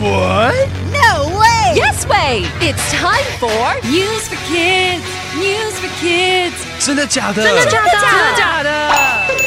[0.00, 0.68] What?
[0.92, 1.74] No way!
[1.74, 2.44] Yes way!
[2.60, 5.04] It's time for News for Kids.
[5.36, 6.54] News for Kids.
[6.78, 7.42] 真的假的？
[7.42, 7.90] 真的假的？
[7.90, 8.68] 真的假的？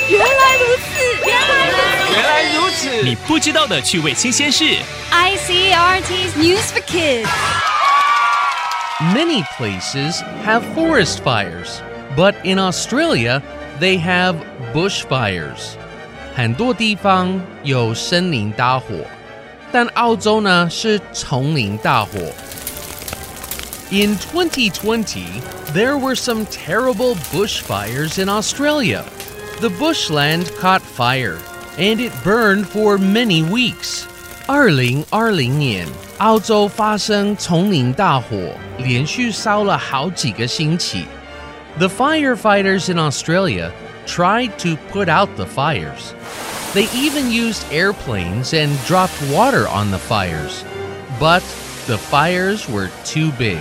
[0.09, 0.89] 原来如此，
[1.25, 2.13] 原来如此。
[2.13, 3.03] 原来如此。
[3.03, 4.63] 你不知道的趣味新鲜事。
[5.11, 7.27] ICRT's News for Kids.
[9.13, 11.81] Many places have forest fires,
[12.15, 13.43] but in Australia,
[13.79, 14.35] they have
[14.73, 15.75] bushfires.
[16.35, 19.05] 很多地方有森林大火，
[19.71, 22.19] 但澳洲呢是丛林大火。
[23.89, 25.25] In 2020,
[25.73, 29.03] there were some terrible bushfires in Australia.
[29.61, 31.37] The bushland caught fire,
[31.77, 34.03] and it burned for many weeks.
[34.45, 35.87] 二零二零年，
[36.19, 41.05] 澳洲发生丛林大火，连续烧了好几个星期。
[41.77, 43.71] The firefighters in Australia
[44.05, 46.13] tried to put out the fires.
[46.73, 50.63] They even used airplanes and dropped water on the fires.
[51.19, 51.41] But
[51.87, 53.59] the fires were too big.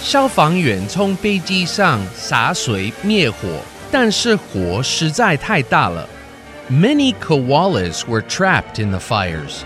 [0.00, 6.08] 消防员从飞机上洒水灭火，但是火实在太大了。
[6.70, 9.62] Many koalas were trapped in the fires,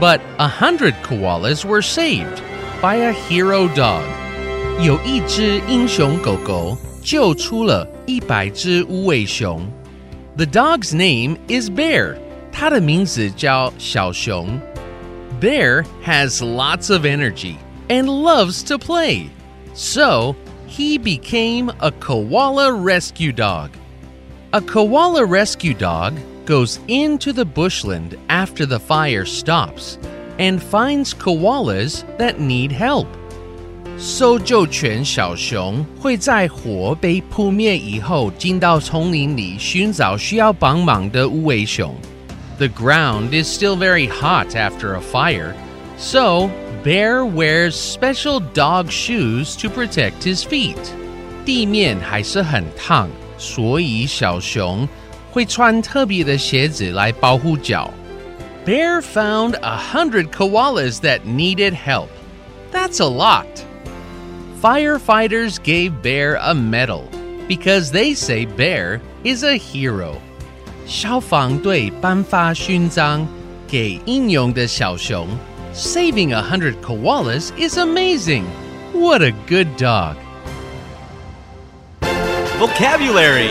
[0.00, 2.40] but a hundred koalas were saved
[2.80, 4.02] by a hero dog.
[4.80, 9.66] 有一只英雄狗狗救出了一百只无尾熊。
[10.38, 12.16] The dog's name is Bear.
[12.52, 14.60] 它的名字叫小熊。
[15.40, 17.56] Bear has lots of energy
[17.88, 19.30] and loves to play.
[19.74, 20.34] So,
[20.66, 23.70] he became a koala rescue dog.
[24.52, 26.14] A koala rescue dog
[26.46, 29.98] goes into the bushland after the fire stops
[30.38, 33.08] and finds koalas that need help.
[33.98, 41.94] 搜救犬小熊会在火被扑灭以后进到丛林里寻找需要帮忙的无尾熊。
[42.58, 45.54] The ground is still very hot after a fire,
[45.96, 46.50] so
[46.84, 50.76] Bear wears special dog shoes to protect his feet.
[51.44, 53.08] 地面还是很烫，
[53.38, 54.86] 所以小熊
[55.30, 57.90] 会穿特别的鞋子来保护脚。
[58.66, 62.08] Bear found a hundred koalas that needed help.
[62.72, 63.46] That's a lot.
[64.62, 67.04] Firefighters gave Bear a medal
[67.46, 70.16] because they say Bear is a hero.
[70.86, 73.26] 消防队颁发勋章
[73.66, 75.28] 给英勇的小熊。
[75.74, 78.44] Saving a hundred koalas is amazing.
[78.92, 80.16] What a good dog.
[82.58, 83.50] Vocabulary.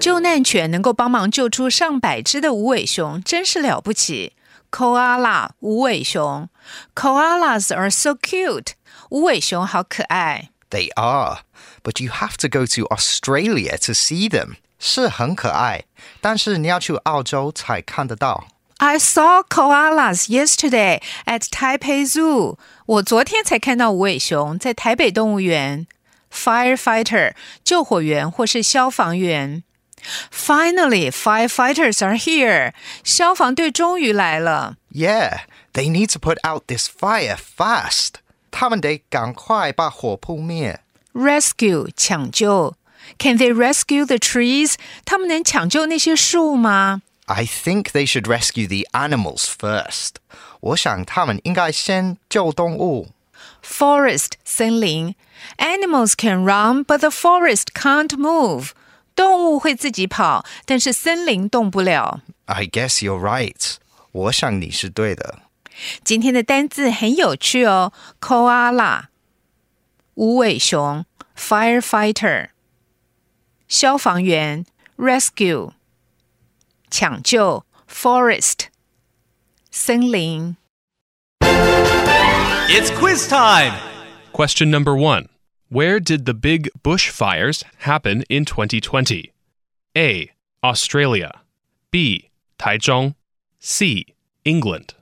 [0.00, 4.32] 救难犬能够帮忙救出上百只的无尾熊，真是了不起。
[4.70, 6.48] Koala 无尾熊，
[6.94, 8.72] Koalas are so cute，
[9.12, 10.50] 无尾熊好可爱。
[10.70, 11.40] They are,
[11.82, 14.56] but you have to go to Australia to see them.
[14.78, 15.84] 是很可爱，
[16.20, 18.46] 但是你要去澳洲才看得到。
[18.76, 22.58] I saw koalas yesterday at Taipei Zoo。
[22.86, 25.86] 我昨天才看到无尾熊在台北动物园。
[26.32, 27.32] Firefighter
[27.64, 29.64] 救火员或是消防员。
[30.30, 32.72] Finally, firefighters are here.
[33.02, 34.76] 消防队终于来了。
[34.92, 35.40] Yeah,
[35.72, 38.20] they need to put out this fire fast.
[38.52, 40.80] 他们得赶快把火扑灭。
[41.12, 42.74] Rescue 抢救。
[43.18, 44.74] Can they rescue the trees？
[45.04, 47.02] 他们能抢救那些树吗？
[47.26, 50.16] I think they should rescue the animals first.
[50.60, 53.08] 我想他们应该先救动物。
[53.62, 55.14] Forest 森林，
[55.58, 58.70] Animals can run, but the forest can't move。
[59.14, 62.20] 动物会自己跑，但是森林动不了。
[62.46, 63.76] I guess you're right.
[64.12, 65.40] 我想你是对的。
[66.02, 69.04] 今天的单字很有趣哦，koala
[70.14, 71.04] 无尾熊，
[71.36, 72.48] firefighter
[73.68, 74.64] 消防员，
[74.96, 75.72] rescue
[76.90, 78.66] 抢救，forest
[79.70, 80.56] 森林。
[82.70, 83.72] It's quiz time.
[84.32, 85.28] Question number one
[85.70, 89.32] Where did the big bushfires happen in 2020?
[89.96, 90.30] A.
[90.62, 91.40] Australia.
[91.90, 92.30] B.
[92.58, 93.14] Taichung.
[93.60, 94.06] C.
[94.44, 94.94] England.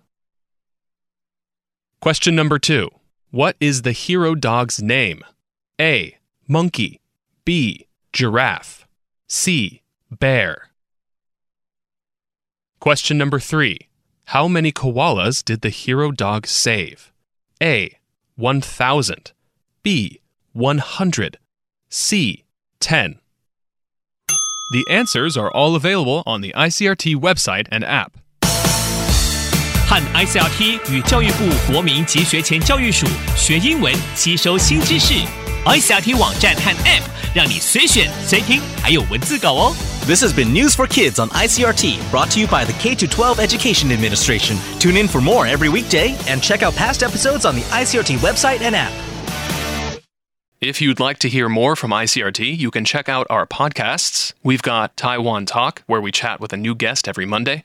[2.02, 2.90] Question number two
[3.30, 5.24] What is the hero dog's name?
[5.80, 6.18] A.
[6.48, 7.00] Monkey.
[7.46, 7.86] B.
[8.12, 8.88] Giraffe.
[9.28, 9.84] C.
[10.10, 10.72] Bear.
[12.80, 13.88] Question number three
[14.26, 17.14] How many koalas did the hero dog save?
[17.62, 18.00] A.
[18.36, 19.32] 1,000.
[19.84, 20.22] B.
[20.54, 21.38] 100.
[21.88, 22.46] C.
[22.80, 23.20] 10.
[24.72, 28.18] The answers are all available on the ICRT website and app.
[29.91, 33.07] 和 ICRT 与教育部国民及学前教育署
[33.37, 35.15] 学英文，吸收新知识。
[35.65, 37.03] ICRT 网站和 App
[37.35, 39.77] 让你随选随听，还有文字稿哦。
[40.07, 43.41] This has been News for Kids on ICRT, brought to you by the K 12
[43.41, 44.57] Education Administration.
[44.79, 48.61] Tune in for more every weekday and check out past episodes on the ICRT website
[48.63, 48.93] and app.
[50.61, 54.33] If you'd like to hear more from ICRT, you can check out our podcasts.
[54.43, 57.65] We've got Taiwan Talk, where we chat with a new guest every Monday,